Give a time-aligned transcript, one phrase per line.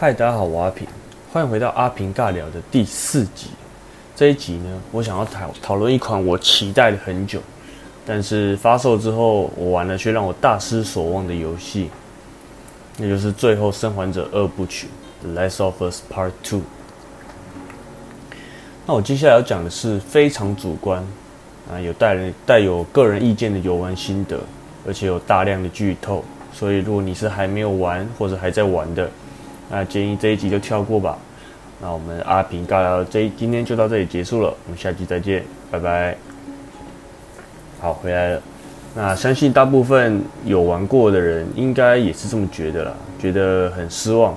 [0.00, 0.88] 嗨，大家好，我阿平，
[1.30, 3.48] 欢迎回到阿平尬聊的第四集。
[4.16, 7.38] 这一集呢，我想要讨讨论一款我期待了很久，
[8.06, 11.90] 但是发售之后我玩了却让我大失所望的游戏，
[12.96, 14.88] 那就是《最后生还者二部曲》
[15.34, 16.60] 《The Last of Us Part Two》。
[18.86, 21.06] 那我接下来要讲的是非常主观
[21.70, 24.40] 啊，有带人带有个人意见的游玩心得，
[24.86, 26.24] 而且有大量的剧透，
[26.54, 29.10] 所以如果你是还没有玩或者还在玩的，
[29.70, 31.16] 那建议这一集就跳过吧。
[31.80, 36.16] 那我们阿平尬聊这今天就到这里结束了，我们下期再见，拜拜。
[37.80, 38.42] 好，回来了。
[38.94, 44.36] 那相信大部分有玩过的人应该也是这么觉得啦，觉得很失望。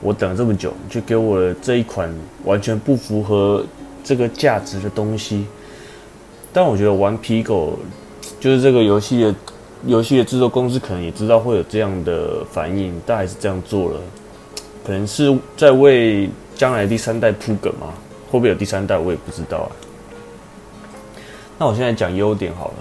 [0.00, 2.14] 我等了这么久，就给我了这一款
[2.44, 3.64] 完全不符合
[4.04, 5.46] 这个价值的东西。
[6.52, 7.78] 但我觉得玩皮狗
[8.38, 9.34] 就是这个游戏的
[9.86, 14.00] 游戏的制作公司可能也知道会有这样的反应，但还是这样做了。
[14.84, 17.88] 可能是在为将来第三代铺梗吗？
[18.30, 18.98] 会不会有第三代？
[18.98, 19.70] 我也不知道啊。
[21.58, 22.74] 那我现在讲优点好了，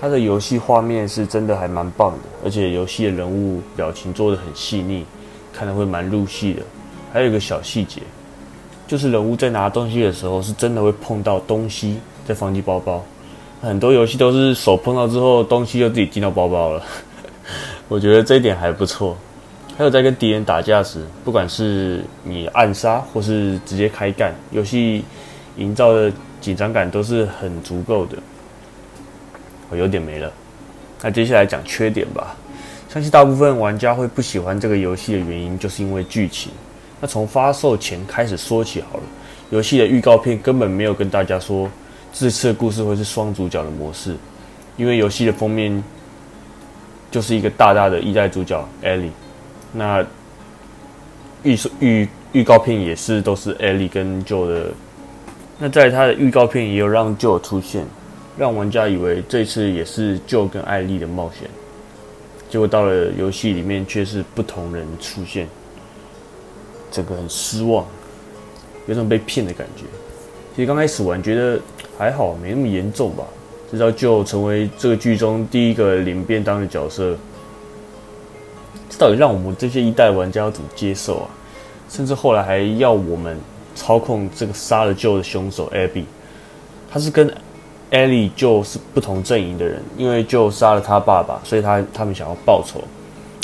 [0.00, 5.04] 它的游戏画面是真的还蛮棒的，而且游戏的人物表情做的很细腻，
[5.52, 6.62] 看的会蛮入戏的。
[7.12, 8.00] 还有一个小细节，
[8.86, 13.04] 就是人物在拿东西的时候，是真的会碰到东西再放进包包。
[13.62, 16.82] 很多游戏都是手碰到之后，东西就自己进到包包了。
[17.88, 19.16] 我觉得这一点还不错。
[19.78, 25.04] 还有在跟敌人打架时，不管是你暗杀或是直接开干，游戏
[25.58, 26.10] 营造的
[26.40, 28.16] 紧张感都是很足够的。
[29.68, 30.32] 我有点没了，
[31.02, 32.34] 那接下来讲缺点吧。
[32.88, 36.50] 相信大部分玩家会不喜欢这个游戏的原因，就是因为剧情。
[36.98, 39.02] 那从发售前开始说起好了，
[39.50, 41.68] 游戏的预告片根本没有跟大家说
[42.14, 44.16] 这次的故事会是双主角的模式，
[44.78, 45.84] 因为游戏的封面
[47.10, 49.10] 就是一个大大的一代主角艾莉。
[49.72, 50.04] 那
[51.42, 54.72] 预预预告片也是都是艾莉跟 Joe 的，
[55.58, 57.84] 那在他的预告片也有让 Joe 出现，
[58.38, 61.48] 让玩家以为这次也是 Joe 跟艾莉的冒险，
[62.48, 65.46] 结果到了游戏里面却是不同人出现，
[66.90, 67.86] 整个很失望，
[68.86, 69.84] 有种被骗的感觉。
[70.54, 71.60] 其实刚开始玩觉得
[71.98, 73.24] 还好，没那么严重吧，
[73.70, 77.16] 直到 Joe 成为这个剧中第一个领便当的角色。
[78.98, 81.28] 到底让我们这些一代玩家要怎么接受啊？
[81.88, 83.38] 甚至后来还要我们
[83.74, 86.04] 操控这个杀了旧的凶手 Abby，
[86.90, 87.32] 他是跟
[87.92, 92.82] Ellie 就是不同阵营的人，因为就杀了他爸爸，所以他他们想要报仇。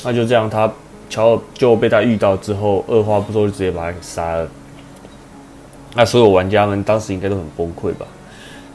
[0.03, 0.69] 那就这样，他
[1.09, 4.49] 乔就被他遇到之后，二话不说就直接把他给杀了。
[5.95, 8.07] 那所有玩家们当时应该都很崩溃吧？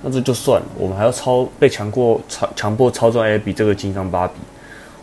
[0.01, 4.33] 那这就算了，我们还要操被强迫操强迫操纵 Abby 这个金刚芭比。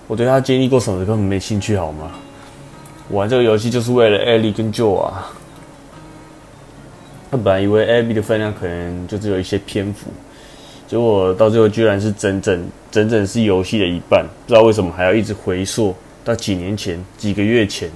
[0.06, 2.10] 我对他经历过什么根本没兴趣，好吗？
[3.10, 5.30] 玩这个游戏就是为了艾莉跟 Joe 啊。
[7.30, 10.10] 他本来以为艾莉的分量可能就只有一些篇幅，
[10.86, 14.24] 结果到最后居然是整整整整是游戏的一半。
[14.46, 15.94] 不知道为什么还要一直回溯
[16.24, 17.90] 到几年前、几个月前。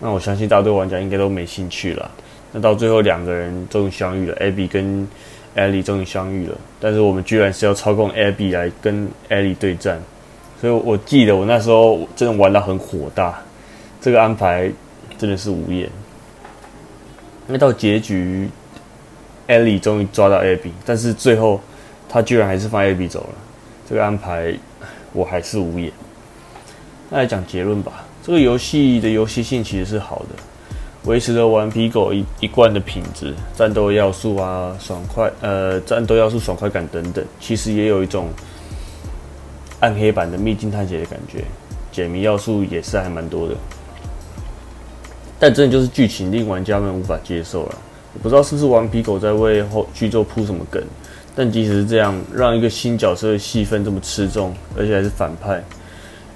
[0.00, 2.10] 那我相信大多玩家应该都没兴趣了。
[2.52, 5.06] 那到最后两个人终于相遇了，艾比跟
[5.54, 10.00] 艾莉终于相遇了，但是我们居然是要操控艾比来跟艾莉对战。
[10.60, 13.40] 所以我记得我那时候真的玩到很火大，
[13.98, 14.70] 这个安排
[15.16, 15.88] 真的是无言。
[17.46, 18.46] 那到结局，
[19.46, 21.58] 艾莉终于抓到艾比，但是最后
[22.10, 23.34] 他居然还是放艾比走了，
[23.88, 24.54] 这个安排
[25.14, 25.90] 我还是无言。
[27.08, 38.28] 那来讲结论吧，这个游戏的游戏性其实是好的，维持着顽皮狗一一贯的品质，战斗要素啊，爽快呃，战斗要素爽快感等等，其实也有一种。
[39.80, 41.44] 暗黑版的秘境探险的感觉，
[41.90, 43.54] 解谜要素也是还蛮多的，
[45.38, 47.74] 但真的就是剧情令玩家们无法接受了。
[48.12, 50.82] 我不知道是不是顽皮狗在为后剧作铺什么梗，
[51.34, 55.64] 但即使是这样，让一个新角色的戏份这么吃重，而且还是反派，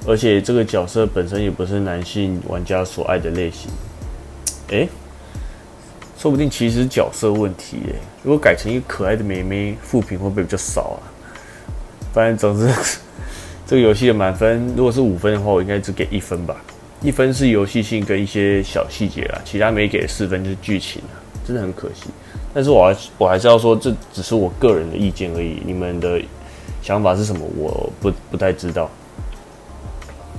[0.06, 3.70] 而且这个角色本身也不是男性玩家所爱的类型，
[4.68, 4.88] 诶，
[6.16, 11.02] 说不定其实角色问题诶，如果改成一个可爱的妹妹，副评会不会比较少啊？
[12.14, 12.72] 反正总之。
[13.74, 16.54] 这个游戏的满分如果是五分的话，我应该只给一分吧。
[17.02, 22.04] 一分是游戏性跟一些小细节啊，其他没给四分就是剧情啊，真的很可惜。
[22.54, 25.60] 但是我还我还是要说，这只是我个人的意见而已。
[25.66, 26.22] 你们的
[26.82, 27.44] 想法是什么？
[27.58, 28.88] 我不不太知道。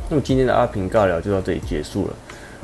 [0.09, 2.13] 那么今天的阿平尬聊就到这里结束了。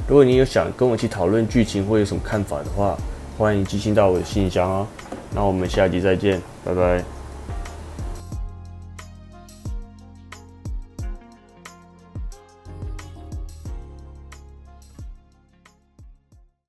[0.08, 2.98] 如果你有想跟我一起讨论剧情或有什么看法的话，
[3.38, 4.88] 欢迎寄信到我的信箱哦。
[5.36, 7.04] 那我们下集再见，拜拜。